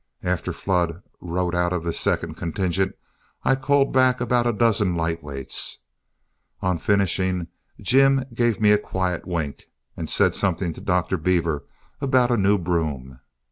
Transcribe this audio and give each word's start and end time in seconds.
After 0.23 0.51
Flood 0.51 1.03
rode 1.21 1.53
out 1.53 1.71
of 1.71 1.83
this 1.83 1.99
second 1.99 2.33
contingent, 2.33 2.95
I 3.43 3.53
culled 3.53 3.93
back 3.93 4.19
about 4.19 4.47
a 4.47 4.51
dozen 4.51 4.95
light 4.95 5.21
weights. 5.23 5.83
On 6.59 6.79
finishing, 6.79 7.49
Jim 7.79 8.23
gave 8.33 8.59
me 8.59 8.71
a 8.71 8.79
quiet 8.79 9.27
wink, 9.27 9.65
and 9.95 10.09
said 10.09 10.33
something 10.33 10.73
to 10.73 10.81
Dr. 10.81 11.17
Beaver 11.17 11.65
about 12.01 12.31
a 12.31 12.37
new 12.37 12.57
broom. 12.57 13.19